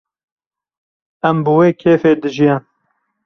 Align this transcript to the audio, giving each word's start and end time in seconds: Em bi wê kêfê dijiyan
Em 1.29 1.37
bi 1.45 1.51
wê 1.57 1.69
kêfê 1.81 2.11
dijiyan 2.23 2.61